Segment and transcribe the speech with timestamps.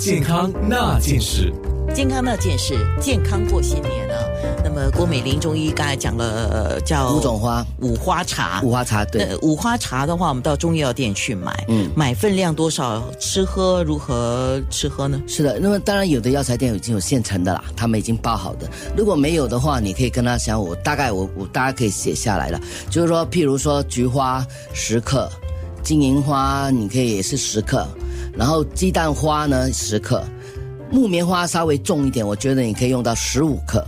[0.00, 1.52] 健康那件事。
[1.94, 4.16] 健康那件事，健康过新年啊。
[4.64, 8.62] 那么郭美玲中医刚才讲了呃叫五种花，五花茶。
[8.62, 9.26] 五花茶对。
[9.28, 15.20] 那五花茶的话，我们到中药店去买，嗯，买分量多少，吃喝如何吃喝呢？
[15.26, 18.66] 是的，那么当然有的药材店已经有现成的啦，他们已经包好的。
[18.96, 22.58] 如果没有的话，你可以跟他讲，我大概我我大家可以写下来了，
[22.88, 25.28] 就是说，譬如说菊花十克，
[25.82, 27.86] 金银花你可以也是十克，
[28.40, 30.24] 然后鸡蛋花呢十克。
[30.90, 33.86] 木棉花稍微重一点，我觉得你可以用到十五克，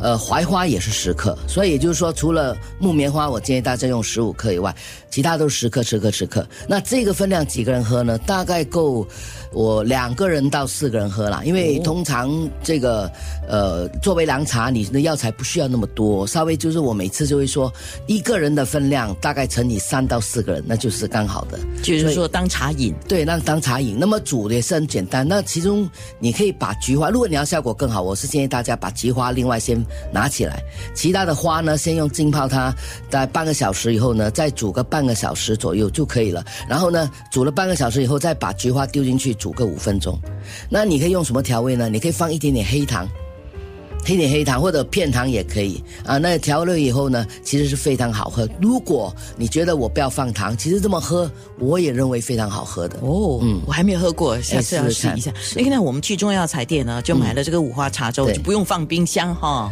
[0.00, 4.74] 呃，槐花也是十克，所以也就是说，除了木棉花，我建议大家用十五克以外，
[5.10, 6.46] 其他都是十克、十克、十克。
[6.68, 8.18] 那这个分量几个人喝呢？
[8.18, 9.06] 大概够。
[9.52, 12.30] 我两个人到四个人喝了，因为通常
[12.62, 13.10] 这个
[13.48, 17.72] 呃作为凉茶，你的药材不需要那么多，稍微就是我每次就会说
[18.06, 21.58] 一个人的分量大概乘以三到四个人，那就是刚好的。
[21.82, 23.96] 就是说当茶饮，对，那当茶饮。
[23.98, 25.26] 那么煮的也是很简单。
[25.26, 25.88] 那其中
[26.18, 30.62] 你可以把菊花，如果你要效果更好，我是建议大家把菊花另外先拿起来，
[30.94, 32.74] 其他的花呢先用浸泡它，
[33.08, 36.44] 大概半个小时以后呢再煮个半个小时左右就可以了。
[36.68, 39.36] 然后呢煮了半个小时以后再把菊花丢进去。
[39.36, 40.18] 煮个五分钟，
[40.70, 41.90] 那你可以用什么调味呢？
[41.90, 43.06] 你可以放一点点黑糖，
[44.06, 46.16] 黑点黑糖或者片糖也可以啊。
[46.16, 48.48] 那调了以后呢，其实是非常好喝。
[48.60, 53.40] 如果你觉得我不要放糖，其实这么喝我也认为非常好喝的哦。
[53.42, 55.32] 嗯，我还没有喝过，下次要试一下。
[55.40, 59.70] 现在我们去中药材店呢，就买了这个五花茶粥，就不用放冰箱哈。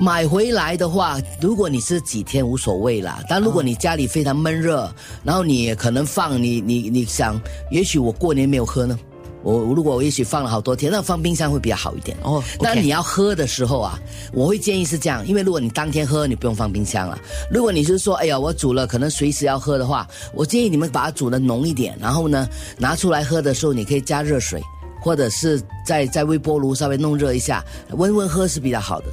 [0.00, 3.20] 买回来的话，如果你是几天无所谓啦。
[3.28, 4.88] 但如果你家里非常闷热，
[5.24, 8.96] 然后你可能放你你你想，也许我过年没有喝呢。
[9.42, 12.42] 我如果我也许放了好多天，那放冰箱会比较好一点哦。
[12.60, 13.98] 那你要喝的时候啊，
[14.32, 17.18] 我会建议是这样，因为如果你当天喝，你不用放冰箱了。
[17.50, 24.60] 如果你是说，哎呀，我煮了，可能随时要喝的话，我建议你们把它煮的浓一点，然后呢，拿出来喝的时候，你可以加热水，
[25.00, 29.06] 或者是在在微波炉稍微弄热一下，温温喝是比较好的。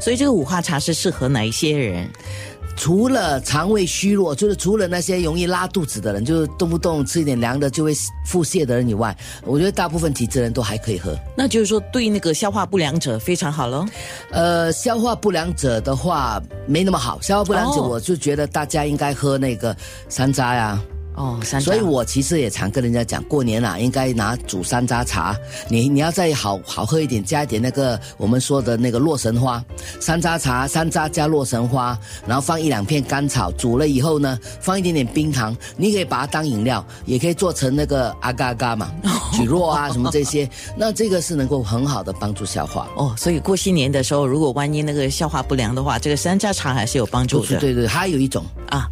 [0.00, 2.08] 所以这个五花茶是适合哪一些人？
[2.76, 7.92] 除了肠胃虚弱，就是除了那些容易拉肚子的人，就是动不动吃一点凉的就会
[8.24, 11.14] 腹泻的人以外，我觉得大部分体质人都还可以喝。
[11.36, 13.84] 那就是说，对那个消化不良者非常好喽。
[14.30, 17.20] 呃，消化不良者的话没那么好。
[17.20, 19.76] 消化不良者，我就觉得大家应该喝那个
[20.08, 20.80] 山楂呀。
[21.16, 25.36] 哦，所以我其实也常跟人家讲，过年啊，应该拿煮山楂茶。
[25.68, 29.62] 你你要再好好喝一点，加一点那个我们说的那个洛神花，
[30.00, 38.90] 山楂茶，山楂加洛神花，然后放一两片甘草，煮了以后呢，放一点点冰糖，你可以把它当饮料，也可以做成那个阿嘎嘎嘛，
[39.34, 40.48] 举弱啊什么这些。
[40.76, 42.88] 那这个是能够很好的帮助消化。
[42.96, 47.58] 哦，所以过新年的时候，如果万一那个消化不良的话，这个山楂茶还是有帮助的。
[47.58, 48.88] 对对，还有一种啊，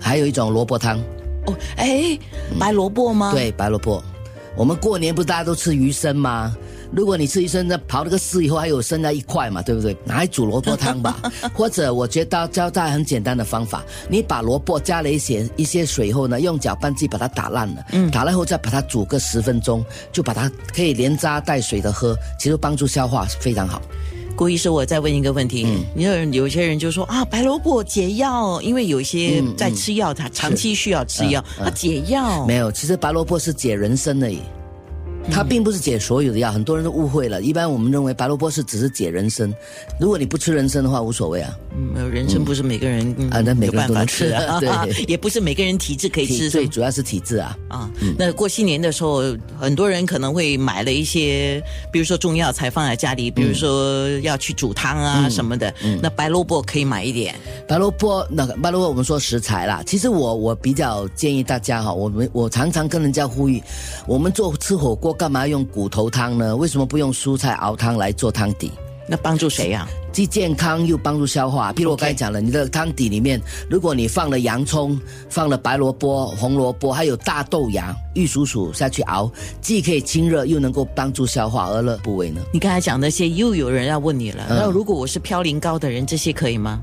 [0.00, 0.98] 还有一种萝卜汤。
[1.46, 2.18] 哦，哎，
[2.58, 3.32] 白萝卜吗？
[3.32, 4.02] 对，白萝卜。
[4.54, 6.54] 我们过年不是大家都吃鱼生吗？
[6.94, 9.96] 如果你吃鱼生，那刨了个丝以后还有剩下一块嘛，对不对？
[10.04, 11.16] 拿来煮萝卜汤吧。
[11.54, 19.82] 或者，我觉得教大家很简单的方法，你把萝卜加了一些一些水以后呢，用搅拌机把它打烂了，嗯，打烂后再把它煮个十分钟，
[20.12, 23.80] 就把它可以连渣带水的喝，其实帮助消化非常好。
[24.32, 32.46] 郭医生，我再问一个问题，你有有些人就说啊，白萝卜解药，因为有一些在吃药，他长期需要吃药，他解药。
[32.46, 34.30] 没有，其实白萝卜是解人参的。
[35.30, 37.42] 它并不是解所有的药，很多人都误会了。
[37.42, 39.52] 一般我们认为白萝卜是只是解人参，
[39.98, 41.56] 如果你不吃人参的话，无所谓啊。
[41.74, 44.68] 嗯，人参不是每个人啊，那每个人都能吃啊，对，
[45.08, 46.50] 也不是每个人体质可以吃。
[46.50, 47.56] 最主要是体质啊。
[47.68, 49.22] 啊，那过新年的时候，
[49.58, 55.72] 很多人可能会买了一些，比如说中药材放在家里，比如说要去煮汤啊什么的。
[56.02, 57.34] 那白萝卜可以买一点。
[57.66, 59.82] 白萝卜，那个白萝卜我们说食材啦。
[59.86, 63.62] 其实我我比较建议大家哈，我们我常常跟人家呼吁，
[64.06, 65.11] 我们做吃火锅。
[65.12, 66.56] 干嘛用骨头汤呢？
[66.56, 68.70] 为什么不用蔬菜熬汤来做汤底？
[69.08, 69.88] 那帮助谁呀？
[70.12, 71.72] 既健康又帮助消化。
[71.72, 79.30] 譬如我刚才讲了，你的汤底里面，如果你放了洋葱、放了白萝卜、红萝卜，还有大豆芽、玉蜀黍下去熬，
[79.60, 82.40] 既可以清热，又能够帮助消化，而乐部位呢？
[82.52, 84.46] 你刚才讲那些，又有人要问你了。
[84.48, 86.80] 那如果我是嘌呤高的人，这些可以吗？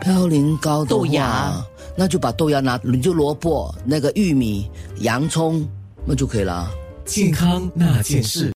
[0.00, 1.52] 嘌呤高豆芽，
[1.96, 4.68] 那就把豆芽拿，你就萝卜、那个玉米、
[4.98, 5.66] 洋葱，
[6.04, 6.68] 那就可以了。
[7.10, 8.48] 健康那件事。